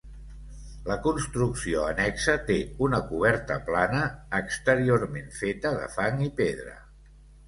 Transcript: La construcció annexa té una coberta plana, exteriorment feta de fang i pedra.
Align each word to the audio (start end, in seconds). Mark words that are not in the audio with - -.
La 0.85 0.95
construcció 1.07 1.83
annexa 1.89 2.33
té 2.47 2.55
una 2.85 2.99
coberta 3.09 3.57
plana, 3.67 3.99
exteriorment 4.39 5.29
feta 5.43 5.73
de 5.77 5.91
fang 5.97 6.25
i 6.29 6.31
pedra. 6.41 6.75